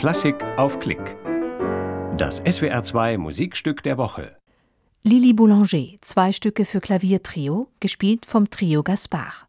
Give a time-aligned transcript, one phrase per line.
[0.00, 1.14] Klassik auf Klick.
[2.16, 4.34] Das SWR2 Musikstück der Woche.
[5.02, 9.46] Lili Boulanger, zwei Stücke für Klaviertrio, gespielt vom Trio Gaspard.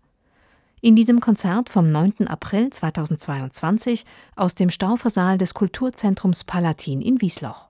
[0.81, 2.27] In diesem Konzert vom 9.
[2.27, 4.03] April 2022
[4.35, 7.69] aus dem Staufersaal des Kulturzentrums Palatin in Wiesloch.